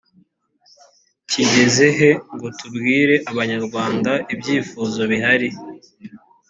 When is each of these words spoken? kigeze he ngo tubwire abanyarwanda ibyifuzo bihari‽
kigeze 1.31 1.85
he 1.97 2.09
ngo 2.33 2.47
tubwire 2.59 3.15
abanyarwanda 3.31 4.11
ibyifuzo 4.33 5.01
bihari‽ 5.11 5.49